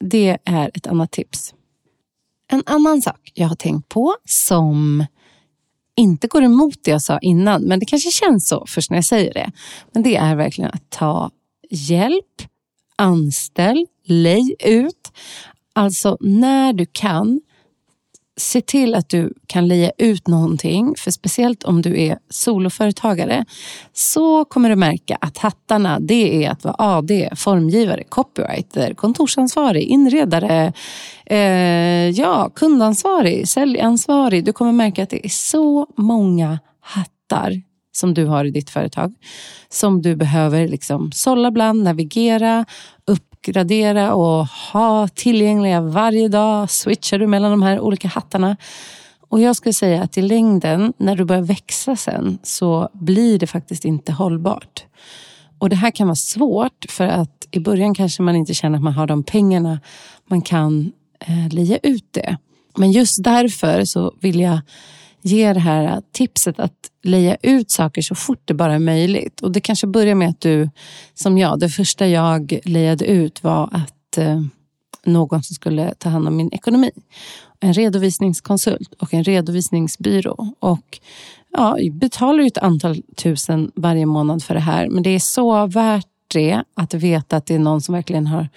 Det 0.00 0.38
är 0.44 0.70
ett 0.74 0.86
annat 0.86 1.10
tips. 1.10 1.54
En 2.50 2.62
annan 2.66 3.02
sak 3.02 3.32
jag 3.34 3.48
har 3.48 3.56
tänkt 3.56 3.88
på 3.88 4.16
som 4.24 5.06
inte 5.96 6.26
går 6.26 6.42
emot 6.42 6.74
det 6.84 6.90
jag 6.90 7.02
sa 7.02 7.18
innan, 7.18 7.62
men 7.62 7.80
det 7.80 7.86
kanske 7.86 8.10
känns 8.10 8.48
så 8.48 8.64
först 8.66 8.90
när 8.90 8.96
jag 8.96 9.04
säger 9.04 9.34
det. 9.34 9.50
Men 9.92 10.02
det 10.02 10.16
är 10.16 10.36
verkligen 10.36 10.70
att 10.70 10.90
ta 10.90 11.30
hjälp, 11.70 12.42
anställ, 12.96 13.86
lej 14.04 14.56
ut. 14.64 15.12
Alltså 15.78 16.16
när 16.20 16.72
du 16.72 16.86
kan, 16.92 17.40
se 18.36 18.60
till 18.60 18.94
att 18.94 19.08
du 19.08 19.34
kan 19.46 19.68
leja 19.68 19.90
ut 19.98 20.26
någonting. 20.26 20.94
För 20.98 21.10
speciellt 21.10 21.64
om 21.64 21.82
du 21.82 22.00
är 22.00 22.18
soloföretagare 22.30 23.44
så 23.92 24.44
kommer 24.44 24.70
du 24.70 24.76
märka 24.76 25.18
att 25.20 25.38
hattarna 25.38 26.00
det 26.00 26.44
är 26.44 26.50
att 26.50 26.64
vara 26.64 26.74
AD, 26.78 27.30
formgivare, 27.36 28.04
copywriter, 28.04 28.94
kontorsansvarig, 28.94 29.82
inredare, 29.82 30.72
eh, 31.26 32.10
ja, 32.10 32.50
kundansvarig, 32.54 33.48
säljansvarig. 33.48 34.44
Du 34.44 34.52
kommer 34.52 34.72
märka 34.72 35.02
att 35.02 35.10
det 35.10 35.26
är 35.26 35.30
så 35.30 35.86
många 35.96 36.58
hattar 36.80 37.62
som 37.92 38.14
du 38.14 38.24
har 38.24 38.44
i 38.44 38.50
ditt 38.50 38.70
företag. 38.70 39.14
Som 39.68 40.02
du 40.02 40.16
behöver 40.16 40.68
liksom 40.68 41.12
sålla 41.12 41.50
bland, 41.50 41.82
navigera, 41.82 42.64
uppgradera 43.38 44.14
och 44.14 44.46
ha 44.46 45.08
tillgängliga 45.08 45.80
varje 45.80 46.28
dag. 46.28 46.70
Switchar 46.70 47.18
du 47.18 47.26
mellan 47.26 47.50
de 47.50 47.62
här 47.62 47.80
olika 47.80 48.08
hattarna. 48.08 48.56
Och 49.28 49.40
jag 49.40 49.56
skulle 49.56 49.72
säga 49.72 50.02
att 50.02 50.18
i 50.18 50.22
längden, 50.22 50.92
när 50.96 51.16
du 51.16 51.24
börjar 51.24 51.42
växa 51.42 51.96
sen, 51.96 52.38
så 52.42 52.88
blir 52.92 53.38
det 53.38 53.46
faktiskt 53.46 53.84
inte 53.84 54.12
hållbart. 54.12 54.84
Och 55.58 55.68
det 55.68 55.76
här 55.76 55.90
kan 55.90 56.06
vara 56.06 56.16
svårt 56.16 56.86
för 56.88 57.06
att 57.06 57.48
i 57.50 57.60
början 57.60 57.94
kanske 57.94 58.22
man 58.22 58.36
inte 58.36 58.54
känner 58.54 58.78
att 58.78 58.84
man 58.84 58.92
har 58.92 59.06
de 59.06 59.22
pengarna 59.22 59.80
man 60.26 60.42
kan 60.42 60.92
eh, 61.20 61.48
lia 61.48 61.78
ut 61.82 62.06
det. 62.10 62.36
Men 62.76 62.92
just 62.92 63.24
därför 63.24 63.84
så 63.84 64.14
vill 64.20 64.40
jag 64.40 64.60
ge 65.22 65.52
det 65.52 65.60
här 65.60 66.02
tipset 66.12 66.60
att 66.60 66.90
leja 67.02 67.36
ut 67.42 67.70
saker 67.70 68.02
så 68.02 68.14
fort 68.14 68.42
det 68.44 68.54
bara 68.54 68.74
är 68.74 68.78
möjligt. 68.78 69.40
Och 69.40 69.52
Det 69.52 69.60
kanske 69.60 69.86
börjar 69.86 70.14
med 70.14 70.28
att 70.28 70.40
du, 70.40 70.70
som 71.14 71.38
jag, 71.38 71.60
det 71.60 71.68
första 71.68 72.06
jag 72.06 72.58
lejade 72.64 73.06
ut 73.06 73.42
var 73.42 73.68
att 73.72 74.18
eh, 74.18 74.42
någon 75.04 75.42
som 75.42 75.54
skulle 75.54 75.94
ta 75.94 76.08
hand 76.08 76.28
om 76.28 76.36
min 76.36 76.52
ekonomi. 76.52 76.90
En 77.60 77.72
redovisningskonsult 77.72 78.94
och 78.94 79.14
en 79.14 79.24
redovisningsbyrå. 79.24 80.52
Och 80.60 81.00
ja, 81.52 81.78
jag 81.78 81.94
betalar 81.94 82.42
ju 82.42 82.46
ett 82.46 82.58
antal 82.58 83.02
tusen 83.16 83.70
varje 83.74 84.06
månad 84.06 84.42
för 84.42 84.54
det 84.54 84.60
här. 84.60 84.88
Men 84.88 85.02
det 85.02 85.10
är 85.10 85.18
så 85.18 85.66
värt 85.66 86.06
det 86.28 86.62
att 86.74 86.94
veta 86.94 87.36
att 87.36 87.46
det 87.46 87.54
är 87.54 87.58
någon 87.58 87.80
som 87.80 87.94
verkligen 87.94 88.26
har 88.26 88.48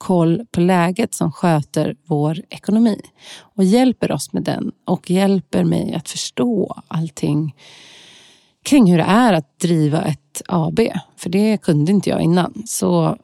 koll 0.00 0.46
på 0.50 0.60
läget 0.60 1.14
som 1.14 1.32
sköter 1.32 1.96
vår 2.06 2.38
ekonomi 2.50 3.00
och 3.40 3.64
hjälper 3.64 4.12
oss 4.12 4.32
med 4.32 4.42
den 4.42 4.72
och 4.84 5.10
hjälper 5.10 5.64
mig 5.64 5.94
att 5.94 6.08
förstå 6.08 6.82
allting 6.88 7.54
kring 8.64 8.90
hur 8.90 8.98
det 8.98 9.04
är 9.04 9.32
att 9.32 9.58
driva 9.58 10.02
ett 10.02 10.42
AB. 10.48 10.80
För 11.16 11.30
det 11.30 11.62
kunde 11.62 11.92
inte 11.92 12.10
jag 12.10 12.20
innan. 12.20 12.62
Så 12.66 13.16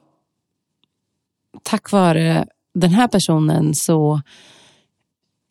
tack 1.63 1.91
vare 1.91 2.45
den 2.73 2.91
här 2.91 3.07
personen 3.07 3.75
så 3.75 4.21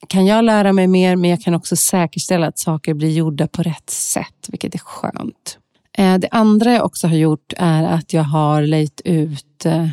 kan 0.08 0.26
jag 0.26 0.44
lära 0.44 0.72
mig 0.72 0.86
mer, 0.86 1.16
men 1.16 1.30
jag 1.30 1.40
kan 1.40 1.54
också 1.54 1.76
säkerställa 1.76 2.46
att 2.46 2.58
saker 2.58 2.94
blir 2.94 3.10
gjorda 3.10 3.48
på 3.48 3.62
rätt 3.62 3.90
sätt, 3.90 4.48
vilket 4.48 4.74
är 4.74 4.78
skönt. 4.78 5.58
Eh, 5.98 6.18
det 6.18 6.28
andra 6.30 6.72
jag 6.72 6.84
också 6.84 7.06
har 7.06 7.16
gjort 7.16 7.52
är 7.56 7.82
att 7.82 8.12
jag 8.12 8.22
har 8.22 8.62
lejt 8.62 9.00
ut 9.04 9.66
eh, 9.66 9.88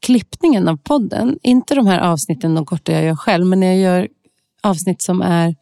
klippningen 0.00 0.68
av 0.68 0.76
podden. 0.76 1.38
Inte 1.42 1.74
de 1.74 1.86
här 1.86 1.98
avsnitten, 1.98 2.54
de 2.54 2.66
korta 2.66 2.92
jag 2.92 3.04
gör 3.04 3.16
själv, 3.16 3.46
men 3.46 3.60
när 3.60 3.66
jag 3.66 3.76
gör 3.76 4.08
avsnitt 4.62 5.02
som 5.02 5.22
är 5.22 5.54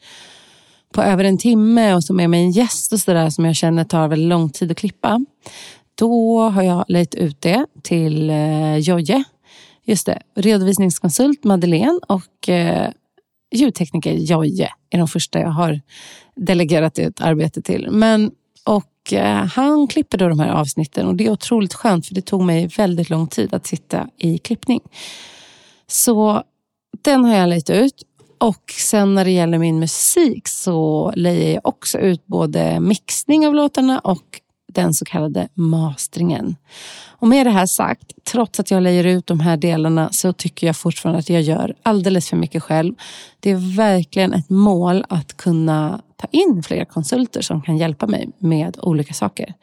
på 0.93 1.03
över 1.03 1.25
en 1.25 1.39
timme 1.39 1.95
och 1.95 2.05
som 2.05 2.21
är 2.21 2.29
med 2.29 2.41
en 2.41 2.51
gäst 2.51 2.93
och 2.93 3.01
sådär 3.01 3.31
som 3.31 3.45
jag 3.45 3.57
känner 3.57 3.85
tar 3.85 4.09
väldigt 4.09 4.29
lång 4.29 4.51
tid 4.51 4.71
att 4.71 4.77
klippa. 4.77 5.25
Då 5.95 6.41
har 6.41 6.63
jag 6.63 6.85
lejt 6.89 7.15
ut 7.15 7.41
det 7.41 7.67
till 7.83 8.31
eh, 8.31 8.77
Jojje. 8.77 9.25
Just 9.85 10.07
det, 10.07 10.23
redovisningskonsult 10.35 11.45
Madeleine 11.45 12.01
och 12.09 12.49
eh, 12.49 12.91
ljudtekniker 13.55 14.13
Jojje 14.13 14.69
är 14.91 14.99
de 14.99 15.09
första 15.09 15.39
jag 15.39 15.49
har 15.49 15.81
delegerat 16.37 16.99
ut 16.99 17.21
arbete 17.21 17.63
till. 17.63 17.89
Men, 17.91 18.31
och 18.65 18.85
Eh, 19.13 19.45
han 19.47 19.87
klipper 19.89 20.19
då 20.19 20.29
de 20.29 20.41
här 20.41 20.51
avsnitten 20.51 21.07
och 21.07 21.15
det 21.15 21.27
är 21.27 21.31
otroligt 21.31 21.75
skönt 21.75 22.07
för 22.07 22.15
det 22.15 22.23
tog 22.23 22.43
mig 22.43 22.67
väldigt 22.67 23.11
lång 23.11 23.27
tid 23.27 23.55
att 23.55 23.67
sitta 23.67 24.09
i 24.19 24.39
klippning. 24.39 24.81
Så 25.87 26.43
den 27.03 27.25
har 27.25 27.37
jag 27.37 27.49
lagt 27.49 27.71
ut 27.71 28.03
Och 28.39 28.73
sen 28.79 29.15
när 29.15 29.25
det 29.25 29.31
gäller 29.31 29.59
min 29.59 29.79
musik 29.79 30.49
så 30.49 31.13
lejer 31.17 31.55
jag 31.55 31.67
också 31.67 31.99
ut 31.99 32.27
både 32.27 32.81
mixning 32.81 33.47
av 33.47 33.55
låtarna 33.55 33.99
och 33.99 34.41
den 34.73 34.95
så 34.95 35.05
kallade 35.05 35.49
mastringen. 35.55 36.57
Och 37.07 37.29
med 37.29 37.47
det 37.47 37.51
här 37.51 37.67
sagt, 37.67 38.13
trots 38.25 38.61
att 38.61 38.71
jag 38.71 38.83
lejer 38.83 39.05
ut 39.05 39.27
de 39.27 39.41
här 39.41 39.57
delarna 39.57 40.09
så 40.13 40.33
tycker 40.33 40.67
jag 40.67 40.77
fortfarande 40.77 41.19
att 41.19 41.31
jag 41.31 41.43
gör 41.43 41.75
alldeles 41.83 42.29
för 42.29 42.37
mycket 42.37 42.63
själv. 42.63 42.95
Det 43.41 43.51
är 43.51 43.77
verkligen 43.77 44.33
ett 44.33 44.51
mål 44.51 45.05
att 45.09 45.37
kunna 45.37 46.03
ta 46.25 46.39
in 46.39 46.63
fler 46.63 46.85
konsulter 46.85 47.43
som 47.43 47.63
kan 47.63 47.77
hjälpa 47.79 48.07
mig 48.07 48.31
med 48.39 48.79
olika 48.83 49.15
saker. 49.15 49.55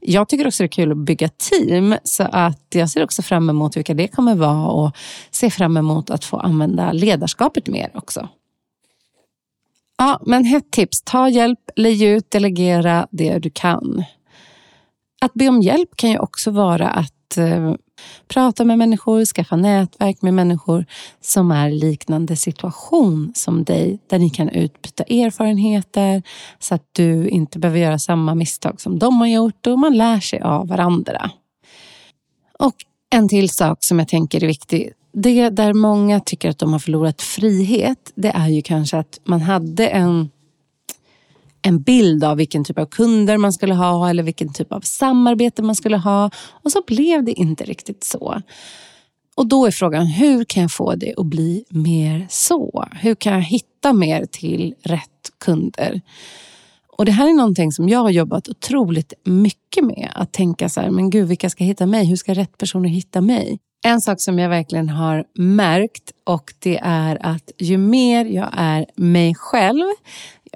Jag 0.00 0.28
tycker 0.28 0.46
också 0.46 0.62
det 0.62 0.66
är 0.66 0.68
kul 0.68 0.92
att 0.92 0.98
bygga 0.98 1.28
team 1.28 1.94
så 2.04 2.22
att 2.32 2.66
jag 2.68 2.90
ser 2.90 3.04
också 3.04 3.22
fram 3.22 3.50
emot 3.50 3.76
vilka 3.76 3.94
det 3.94 4.08
kommer 4.08 4.34
vara 4.34 4.66
och 4.66 4.96
ser 5.30 5.50
fram 5.50 5.76
emot 5.76 6.10
att 6.10 6.24
få 6.24 6.36
använda 6.36 6.92
ledarskapet 6.92 7.66
mer 7.66 7.90
också. 7.94 8.28
Ja, 9.98 10.20
men 10.26 10.44
hett 10.44 10.70
tips. 10.70 11.02
Ta 11.02 11.28
hjälp, 11.28 11.70
lägg 11.76 12.02
ut, 12.02 12.30
delegera 12.30 13.06
det 13.10 13.38
du 13.38 13.50
kan. 13.50 14.04
Att 15.20 15.34
be 15.34 15.48
om 15.48 15.62
hjälp 15.62 15.96
kan 15.96 16.10
ju 16.10 16.18
också 16.18 16.50
vara 16.50 16.88
att 16.88 17.36
eh, 17.36 17.74
prata 18.28 18.64
med 18.64 18.78
människor, 18.78 19.24
skaffa 19.24 19.56
nätverk 19.56 20.22
med 20.22 20.34
människor 20.34 20.84
som 21.20 21.50
är 21.50 21.68
i 21.68 21.78
liknande 21.78 22.36
situation 22.36 23.32
som 23.34 23.64
dig, 23.64 23.98
där 24.06 24.18
ni 24.18 24.30
kan 24.30 24.48
utbyta 24.48 25.04
erfarenheter 25.04 26.22
så 26.58 26.74
att 26.74 26.84
du 26.92 27.28
inte 27.28 27.58
behöver 27.58 27.80
göra 27.80 27.98
samma 27.98 28.34
misstag 28.34 28.80
som 28.80 28.98
de 28.98 29.20
har 29.20 29.26
gjort 29.26 29.66
och 29.66 29.78
man 29.78 29.96
lär 29.96 30.20
sig 30.20 30.40
av 30.40 30.68
varandra. 30.68 31.30
Och 32.58 32.74
en 33.10 33.28
till 33.28 33.50
sak 33.50 33.78
som 33.80 33.98
jag 33.98 34.08
tänker 34.08 34.42
är 34.42 34.46
viktig. 34.46 34.92
Det 35.12 35.50
där 35.50 35.72
många 35.72 36.20
tycker 36.20 36.50
att 36.50 36.58
de 36.58 36.72
har 36.72 36.78
förlorat 36.78 37.22
frihet, 37.22 38.12
det 38.14 38.28
är 38.28 38.48
ju 38.48 38.62
kanske 38.62 38.98
att 38.98 39.20
man 39.24 39.40
hade 39.40 39.88
en 39.88 40.30
en 41.66 41.82
bild 41.82 42.24
av 42.24 42.36
vilken 42.36 42.64
typ 42.64 42.78
av 42.78 42.86
kunder 42.86 43.38
man 43.38 43.52
skulle 43.52 43.74
ha 43.74 44.10
eller 44.10 44.22
vilken 44.22 44.52
typ 44.52 44.72
av 44.72 44.80
samarbete 44.80 45.62
man 45.62 45.74
skulle 45.74 45.96
ha. 45.96 46.30
Och 46.64 46.72
så 46.72 46.82
blev 46.86 47.24
det 47.24 47.32
inte 47.32 47.64
riktigt 47.64 48.04
så. 48.04 48.42
Och 49.36 49.46
då 49.46 49.66
är 49.66 49.70
frågan, 49.70 50.06
hur 50.06 50.44
kan 50.44 50.62
jag 50.62 50.72
få 50.72 50.94
det 50.94 51.14
att 51.16 51.26
bli 51.26 51.64
mer 51.70 52.26
så? 52.30 52.84
Hur 52.92 53.14
kan 53.14 53.32
jag 53.32 53.42
hitta 53.42 53.92
mer 53.92 54.26
till 54.26 54.74
rätt 54.82 55.30
kunder? 55.44 56.00
Och 56.96 57.04
Det 57.04 57.12
här 57.12 57.28
är 57.28 57.34
någonting 57.34 57.72
som 57.72 57.88
jag 57.88 57.98
har 57.98 58.10
jobbat 58.10 58.48
otroligt 58.48 59.12
mycket 59.24 59.84
med. 59.84 60.10
Att 60.14 60.32
tänka 60.32 60.68
så 60.68 60.80
här, 60.80 60.90
men 60.90 61.10
gud, 61.10 61.28
vilka 61.28 61.50
ska 61.50 61.64
hitta 61.64 61.86
mig? 61.86 62.06
Hur 62.06 62.16
ska 62.16 62.34
rätt 62.34 62.58
personer 62.58 62.88
hitta 62.88 63.20
mig? 63.20 63.58
En 63.84 64.00
sak 64.00 64.20
som 64.20 64.38
jag 64.38 64.48
verkligen 64.48 64.88
har 64.88 65.24
märkt 65.38 66.12
och 66.24 66.52
det 66.58 66.78
är 66.82 67.18
att 67.26 67.50
ju 67.58 67.78
mer 67.78 68.24
jag 68.24 68.48
är 68.52 68.86
mig 68.96 69.34
själv, 69.34 69.84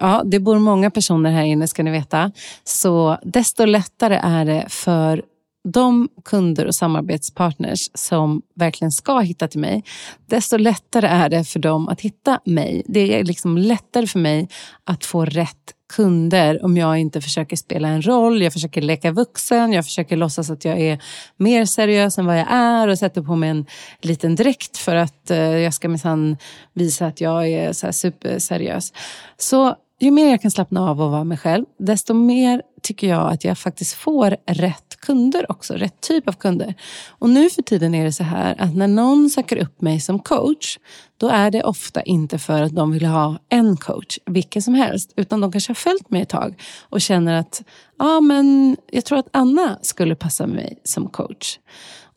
ja, 0.00 0.22
det 0.24 0.40
bor 0.40 0.58
många 0.58 0.90
personer 0.90 1.30
här 1.30 1.44
inne 1.44 1.68
ska 1.68 1.82
ni 1.82 1.90
veta, 1.90 2.32
så 2.64 3.18
desto 3.22 3.64
lättare 3.64 4.20
är 4.22 4.44
det 4.44 4.64
för 4.68 5.22
de 5.64 6.08
kunder 6.24 6.66
och 6.66 6.74
samarbetspartners 6.74 7.90
som 7.94 8.42
verkligen 8.54 8.92
ska 8.92 9.18
hitta 9.18 9.48
till 9.48 9.60
mig, 9.60 9.84
desto 10.26 10.56
lättare 10.56 11.06
är 11.06 11.28
det 11.28 11.44
för 11.44 11.58
dem 11.60 11.88
att 11.88 12.00
hitta 12.00 12.40
mig. 12.44 12.82
Det 12.86 13.18
är 13.18 13.24
liksom 13.24 13.58
lättare 13.58 14.06
för 14.06 14.18
mig 14.18 14.48
att 14.84 15.04
få 15.04 15.24
rätt 15.24 15.74
kunder 15.92 16.64
om 16.64 16.76
jag 16.76 16.98
inte 16.98 17.20
försöker 17.20 17.56
spela 17.56 17.88
en 17.88 18.02
roll, 18.02 18.42
jag 18.42 18.52
försöker 18.52 18.82
leka 18.82 19.12
vuxen, 19.12 19.72
jag 19.72 19.84
försöker 19.84 20.16
låtsas 20.16 20.50
att 20.50 20.64
jag 20.64 20.80
är 20.80 21.02
mer 21.36 21.64
seriös 21.64 22.18
än 22.18 22.26
vad 22.26 22.38
jag 22.38 22.46
är 22.50 22.88
och 22.88 22.98
sätter 22.98 23.22
på 23.22 23.36
mig 23.36 23.50
en 23.50 23.66
liten 24.00 24.34
dräkt 24.36 24.76
för 24.76 24.96
att 24.96 25.30
eh, 25.30 25.38
jag 25.38 25.74
ska 25.74 25.88
minsann 25.88 26.36
visa 26.74 27.06
att 27.06 27.20
jag 27.20 27.48
är 27.48 27.72
så 27.72 27.92
superseriös. 27.92 28.92
Så 29.36 29.76
ju 30.00 30.10
mer 30.10 30.30
jag 30.30 30.42
kan 30.42 30.50
slappna 30.50 30.90
av 30.90 31.02
och 31.02 31.10
vara 31.10 31.24
mig 31.24 31.38
själv, 31.38 31.64
desto 31.78 32.14
mer 32.14 32.62
tycker 32.82 33.08
jag 33.08 33.32
att 33.32 33.44
jag 33.44 33.58
faktiskt 33.58 33.94
får 33.94 34.36
rätt 34.46 34.96
kunder 35.00 35.50
också. 35.50 35.74
Rätt 35.74 36.00
typ 36.00 36.28
av 36.28 36.32
kunder. 36.32 36.74
Och 37.08 37.30
nu 37.30 37.50
för 37.50 37.62
tiden 37.62 37.94
är 37.94 38.04
det 38.04 38.12
så 38.12 38.22
här 38.22 38.56
att 38.58 38.76
när 38.76 38.88
någon 38.88 39.30
söker 39.30 39.56
upp 39.56 39.80
mig 39.80 40.00
som 40.00 40.18
coach, 40.18 40.78
då 41.16 41.28
är 41.28 41.50
det 41.50 41.62
ofta 41.62 42.02
inte 42.02 42.38
för 42.38 42.62
att 42.62 42.74
de 42.74 42.92
vill 42.92 43.04
ha 43.04 43.38
en 43.48 43.76
coach, 43.76 44.18
vilken 44.26 44.62
som 44.62 44.74
helst, 44.74 45.12
utan 45.16 45.40
de 45.40 45.52
kanske 45.52 45.70
har 45.70 45.74
följt 45.74 46.10
mig 46.10 46.22
ett 46.22 46.28
tag 46.28 46.60
och 46.80 47.00
känner 47.00 47.34
att 47.34 47.62
ja, 47.98 48.20
men 48.20 48.76
jag 48.90 49.04
tror 49.04 49.18
att 49.18 49.28
Anna 49.32 49.78
skulle 49.82 50.14
passa 50.14 50.46
mig 50.46 50.78
som 50.84 51.08
coach. 51.08 51.58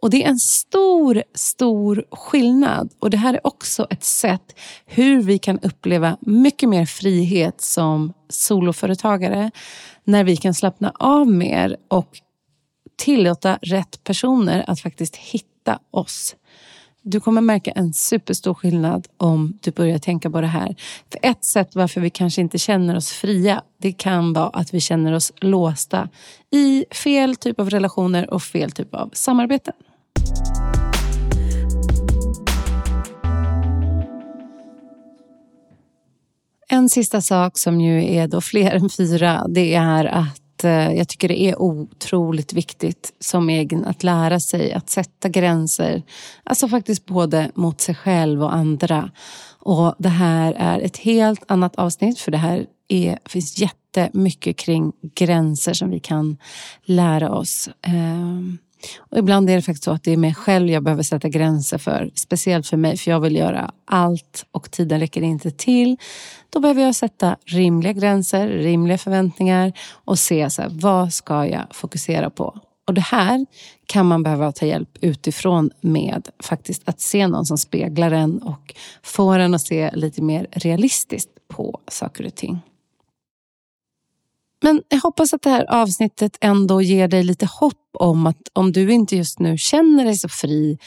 Och 0.03 0.09
det 0.09 0.23
är 0.23 0.29
en 0.29 0.39
stor, 0.39 1.23
stor 1.33 2.05
skillnad. 2.11 2.93
Och 2.99 3.09
det 3.09 3.17
här 3.17 3.33
är 3.33 3.47
också 3.47 3.87
ett 3.89 4.03
sätt 4.03 4.59
hur 4.85 5.21
vi 5.21 5.37
kan 5.37 5.59
uppleva 5.59 6.17
mycket 6.21 6.69
mer 6.69 6.85
frihet 6.85 7.61
som 7.61 8.13
soloföretagare. 8.29 9.51
När 10.03 10.23
vi 10.23 10.37
kan 10.37 10.53
slappna 10.53 10.91
av 10.99 11.27
mer 11.27 11.77
och 11.87 12.07
tillåta 12.97 13.59
rätt 13.61 14.03
personer 14.03 14.63
att 14.67 14.79
faktiskt 14.79 15.15
hitta 15.15 15.79
oss. 15.91 16.35
Du 17.01 17.19
kommer 17.19 17.41
märka 17.41 17.71
en 17.71 17.93
superstor 17.93 18.53
skillnad 18.53 19.07
om 19.17 19.59
du 19.61 19.71
börjar 19.71 19.99
tänka 19.99 20.29
på 20.29 20.41
det 20.41 20.47
här. 20.47 20.75
För 21.11 21.19
ett 21.21 21.45
sätt 21.45 21.75
varför 21.75 22.01
vi 22.01 22.09
kanske 22.09 22.41
inte 22.41 22.57
känner 22.57 22.95
oss 22.95 23.11
fria, 23.11 23.61
det 23.81 23.91
kan 23.91 24.33
vara 24.33 24.49
att 24.49 24.73
vi 24.73 24.79
känner 24.79 25.13
oss 25.13 25.31
låsta 25.35 26.09
i 26.51 26.85
fel 26.91 27.35
typ 27.35 27.59
av 27.59 27.69
relationer 27.69 28.33
och 28.33 28.43
fel 28.43 28.71
typ 28.71 28.95
av 28.95 29.09
samarbeten. 29.13 29.73
En 36.73 36.89
sista 36.89 37.21
sak 37.21 37.57
som 37.57 37.81
ju 37.81 38.15
är 38.15 38.27
då 38.27 38.41
fler 38.41 38.71
än 38.71 38.89
fyra, 38.89 39.45
det 39.49 39.73
är 39.73 40.05
att 40.05 40.63
eh, 40.63 40.93
jag 40.93 41.07
tycker 41.07 41.27
det 41.27 41.41
är 41.41 41.61
otroligt 41.61 42.53
viktigt 42.53 43.13
som 43.19 43.49
egen 43.49 43.85
att 43.85 44.03
lära 44.03 44.39
sig 44.39 44.73
att 44.73 44.89
sätta 44.89 45.29
gränser. 45.29 46.03
Alltså 46.43 46.67
faktiskt 46.67 47.05
både 47.05 47.51
mot 47.55 47.81
sig 47.81 47.95
själv 47.95 48.43
och 48.43 48.55
andra. 48.55 49.11
Och 49.59 49.95
det 49.97 50.09
här 50.09 50.53
är 50.57 50.79
ett 50.79 50.97
helt 50.97 51.43
annat 51.47 51.75
avsnitt 51.75 52.19
för 52.19 52.31
det 52.31 52.37
här 52.37 52.65
är, 52.87 53.19
finns 53.25 53.57
jättemycket 53.57 54.57
kring 54.57 54.91
gränser 55.15 55.73
som 55.73 55.89
vi 55.89 55.99
kan 55.99 56.37
lära 56.85 57.31
oss. 57.31 57.69
Ehm, 57.81 58.57
och 58.97 59.17
ibland 59.17 59.49
är 59.49 59.55
det 59.55 59.61
faktiskt 59.61 59.83
så 59.83 59.91
att 59.91 60.03
det 60.03 60.11
är 60.11 60.17
mig 60.17 60.35
själv 60.35 60.69
jag 60.69 60.83
behöver 60.83 61.03
sätta 61.03 61.29
gränser 61.29 61.77
för. 61.77 62.11
Speciellt 62.15 62.67
för 62.67 62.77
mig, 62.77 62.97
för 62.97 63.11
jag 63.11 63.19
vill 63.19 63.35
göra 63.35 63.71
allt 63.85 64.45
och 64.51 64.71
tiden 64.71 64.99
räcker 64.99 65.21
inte 65.21 65.51
till. 65.51 65.97
Då 66.49 66.59
behöver 66.59 66.81
jag 66.81 66.95
sätta 66.95 67.37
rimliga 67.45 67.93
gränser, 67.93 68.47
rimliga 68.47 68.97
förväntningar 68.97 69.73
och 69.91 70.19
se 70.19 70.49
så 70.49 70.61
här, 70.61 70.69
vad 70.73 71.13
ska 71.13 71.47
jag 71.47 71.67
fokusera 71.71 72.29
på. 72.29 72.59
Och 72.87 72.93
det 72.93 73.01
här 73.01 73.45
kan 73.85 74.05
man 74.05 74.23
behöva 74.23 74.51
ta 74.51 74.65
hjälp 74.65 74.89
utifrån 75.01 75.69
med 75.81 76.29
faktiskt 76.39 76.81
att 76.85 77.01
se 77.01 77.27
någon 77.27 77.45
som 77.45 77.57
speglar 77.57 78.11
en 78.11 78.41
och 78.41 78.75
får 79.03 79.39
en 79.39 79.53
att 79.53 79.61
se 79.61 79.91
lite 79.93 80.21
mer 80.21 80.47
realistiskt 80.51 81.29
på 81.47 81.79
saker 81.87 82.25
och 82.25 82.35
ting. 82.35 82.61
Men 84.63 84.81
jag 84.89 84.99
hoppas 84.99 85.33
att 85.33 85.41
det 85.41 85.49
här 85.49 85.65
avsnittet 85.69 86.37
ändå 86.41 86.81
ger 86.81 87.07
dig 87.07 87.23
lite 87.23 87.45
hopp 87.45 87.89
om 87.93 88.27
att 88.27 88.49
om 88.53 88.71
du 88.71 88.93
inte 88.93 89.15
just 89.15 89.39
nu 89.39 89.57
känner 89.57 90.05
dig 90.05 90.15
så 90.15 90.29
fri 90.29 90.77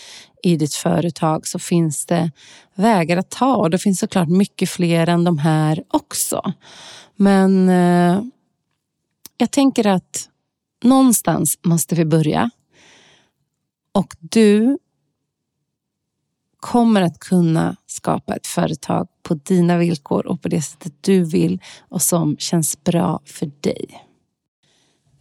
i 0.43 0.57
ditt 0.57 0.75
företag 0.75 1.47
så 1.47 1.59
finns 1.59 2.07
det 2.07 2.31
vägar 2.75 3.17
att 3.17 3.31
ta. 3.31 3.57
Och 3.57 3.71
det 3.71 3.79
finns 3.79 3.99
såklart 3.99 4.29
mycket 4.29 4.71
fler 4.71 5.09
än 5.09 5.25
de 5.25 5.39
här 5.39 5.85
också. 5.89 6.53
Men 7.17 7.69
eh, 7.69 8.23
jag 9.37 9.51
tänker 9.51 9.87
att 9.87 10.29
någonstans 10.85 11.59
måste 11.65 11.95
vi 11.95 12.05
börja. 12.05 12.51
Och 13.93 14.15
du 14.21 14.79
kommer 16.61 17.03
att 17.03 17.19
kunna 17.19 17.77
skapa 17.87 18.37
ett 18.37 18.47
företag 18.47 19.09
på 19.27 19.35
dina 19.35 19.79
villkor 19.79 20.27
och 20.27 20.43
på 20.43 20.49
det 20.49 20.63
sättet 20.63 20.93
du 21.01 21.25
vill 21.25 21.61
och 21.89 22.03
som 22.03 22.37
känns 22.39 22.85
bra 22.85 23.21
för 23.25 23.51
dig. 23.61 23.87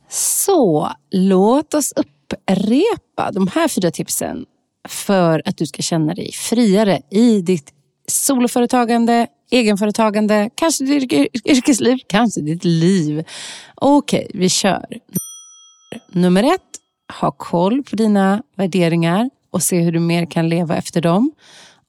Så 0.09 0.91
låt 1.11 1.73
oss 1.73 1.93
upprepa 1.95 3.31
de 3.31 3.47
här 3.47 3.67
fyra 3.67 3.91
tipsen 3.91 4.45
för 4.87 5.41
att 5.45 5.57
du 5.57 5.65
ska 5.65 5.81
känna 5.81 6.13
dig 6.13 6.31
friare 6.31 7.01
i 7.11 7.41
ditt 7.41 7.73
soloföretagande, 8.07 9.27
egenföretagande, 9.51 10.49
kanske 10.55 10.85
ditt 10.85 11.13
yrkesliv, 11.45 11.97
kanske 12.07 12.41
ditt 12.41 12.63
liv. 12.63 13.23
Okej, 13.75 14.31
vi 14.33 14.49
kör. 14.49 14.85
Nummer 16.11 16.43
ett, 16.43 16.61
ha 17.21 17.31
koll 17.31 17.83
på 17.83 17.95
dina 17.95 18.43
värderingar 18.55 19.29
och 19.49 19.63
se 19.63 19.79
hur 19.79 19.91
du 19.91 19.99
mer 19.99 20.25
kan 20.25 20.49
leva 20.49 20.75
efter 20.75 21.01
dem. 21.01 21.31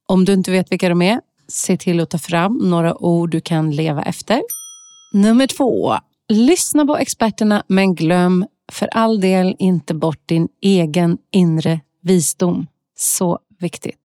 Om 0.06 0.25
du 0.25 0.32
inte 0.32 0.50
vet 0.50 0.73
vilka 0.73 0.88
de 0.88 1.02
är, 1.02 1.20
se 1.48 1.76
till 1.76 2.00
att 2.00 2.10
ta 2.10 2.18
fram 2.18 2.58
några 2.58 3.02
ord 3.02 3.30
du 3.30 3.40
kan 3.40 3.70
leva 3.70 4.02
efter. 4.02 4.42
Nummer 5.12 5.46
två, 5.46 5.94
lyssna 6.28 6.86
på 6.86 6.96
experterna 6.96 7.62
men 7.68 7.94
glöm 7.94 8.46
för 8.72 8.86
all 8.86 9.20
del 9.20 9.56
inte 9.58 9.94
bort 9.94 10.20
din 10.26 10.48
egen 10.62 11.18
inre 11.32 11.80
visdom. 12.02 12.66
Så 12.98 13.38
viktigt. 13.58 13.98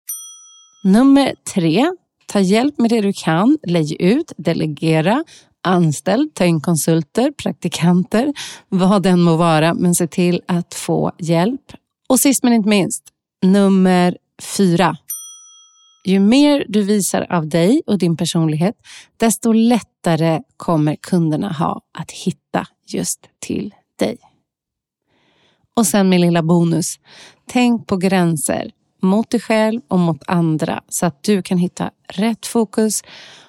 Nummer 0.83 1.33
tre, 1.53 1.91
Ta 2.31 2.39
hjälp 2.39 2.77
med 2.77 2.89
det 2.89 3.01
du 3.01 3.13
kan, 3.13 3.57
lägg 3.67 4.01
ut, 4.01 4.33
delegera, 4.37 5.23
anställ, 5.61 6.29
ta 6.33 6.45
in 6.45 6.61
konsulter, 6.61 7.31
praktikanter, 7.31 8.33
vad 8.69 9.03
den 9.03 9.21
må 9.21 9.35
vara, 9.35 9.73
men 9.73 9.95
se 9.95 10.07
till 10.07 10.41
att 10.45 10.73
få 10.73 11.11
hjälp. 11.19 11.73
Och 12.09 12.19
sist 12.19 12.43
men 12.43 12.53
inte 12.53 12.69
minst, 12.69 13.03
nummer 13.41 14.17
fyra. 14.57 14.97
Ju 16.03 16.19
mer 16.19 16.65
du 16.69 16.83
visar 16.83 17.27
av 17.29 17.47
dig 17.47 17.81
och 17.87 17.97
din 17.97 18.17
personlighet, 18.17 18.75
desto 19.17 19.51
lättare 19.51 20.41
kommer 20.57 20.95
kunderna 20.95 21.51
ha 21.51 21.81
att 21.97 22.11
hitta 22.11 22.67
just 22.87 23.29
till 23.39 23.73
dig. 23.99 24.17
Och 25.75 25.87
sen 25.87 26.09
min 26.09 26.21
lilla 26.21 26.43
bonus. 26.43 26.99
Tänk 27.45 27.87
på 27.87 27.97
gränser 27.97 28.71
mot 29.01 29.29
dig 29.29 29.39
själv 29.39 29.81
och 29.87 29.99
mot 29.99 30.23
andra 30.27 30.83
så 30.89 31.05
att 31.05 31.23
du 31.23 31.41
kan 31.41 31.57
hitta 31.57 31.91
rätt 32.07 32.45
fokus 32.45 33.03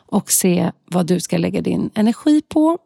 och 0.07 0.31
se 0.33 0.73
vad 0.85 1.07
du 1.07 1.21
ska 1.21 1.39
lägga 1.39 1.61
din 1.61 1.91
energi 1.95 2.43
på. 2.49 2.79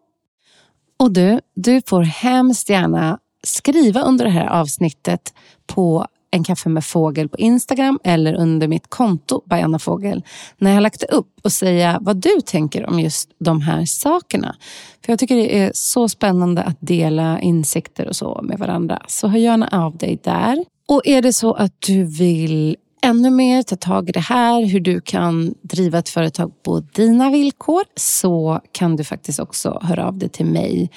Och 0.97 1.13
du, 1.13 1.41
du 1.55 1.83
får 1.87 2.03
hemskt 2.03 2.69
gärna 2.71 3.19
skriva 3.43 4.03
under 4.03 4.25
det 4.25 4.31
här 4.31 4.47
avsnittet 4.47 5.35
på 5.67 6.07
en 6.37 6.45
kaffe 6.45 6.69
med 6.69 6.85
fågel 6.85 7.29
på 7.29 7.39
Instagram 7.39 7.99
eller 8.05 8.35
under 8.35 8.69
mitt 8.69 8.91
konto 8.91 9.43
by 9.51 9.57
Anna 9.57 9.79
Fågel 9.79 10.25
när 10.59 10.71
jag 10.71 10.77
har 10.77 10.81
lagt 10.81 11.03
upp 11.03 11.41
och 11.43 11.53
säga 11.53 11.99
vad 12.01 12.17
du 12.17 12.41
tänker 12.47 12.87
om 12.87 13.01
just 13.01 13.31
de 13.39 13.61
här 13.61 13.85
sakerna. 13.85 14.57
För 15.05 15.13
Jag 15.13 15.19
tycker 15.19 15.37
det 15.37 15.59
är 15.59 15.71
så 15.75 16.09
spännande 16.09 16.63
att 16.63 16.77
dela 16.81 17.41
insikter 17.41 18.09
och 18.09 18.17
så 18.17 18.41
med 18.43 18.59
varandra. 18.59 19.03
Så 19.09 19.29
hör 19.29 19.39
gärna 19.39 19.69
av 19.73 19.97
dig 19.97 20.21
där. 20.25 20.65
Och 20.89 21.03
är 21.05 21.23
det 21.23 21.33
så 21.33 21.55
att 21.55 21.73
du 21.87 22.05
vill 22.05 22.77
ännu 23.03 23.31
mer 23.31 23.63
ta 23.63 23.77
tag 23.77 24.09
i 24.09 24.13
det 24.13 24.21
här, 24.21 24.67
hur 24.67 24.81
du 24.81 25.01
kan 25.01 25.55
driva 25.63 25.99
ett 25.99 26.09
företag 26.09 26.63
på 26.63 26.81
dina 26.81 27.31
villkor, 27.31 27.83
så 27.97 28.61
kan 28.73 28.97
du 28.97 29.05
faktiskt 29.05 29.41
också 29.41 29.81
höra 29.83 30.07
av 30.07 30.19
dig 30.19 30.29
till 30.29 30.47
mig 30.47 30.91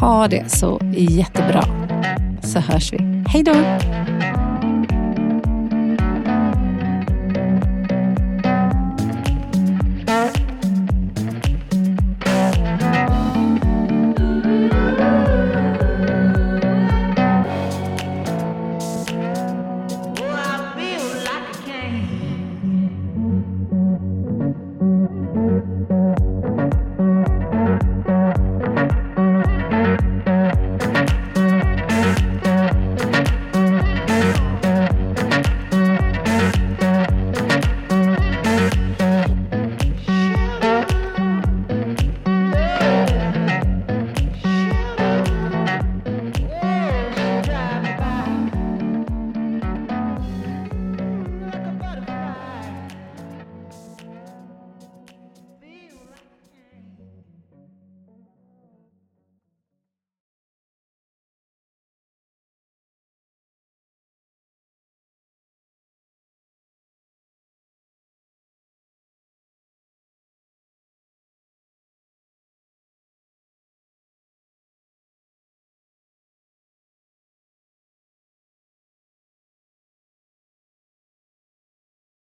Ha 0.00 0.28
det 0.28 0.50
så 0.50 0.80
jättebra 0.96 1.64
så 2.42 2.58
hörs 2.58 2.92
vi. 2.92 3.24
Hej 3.28 3.42
då! 3.42 3.54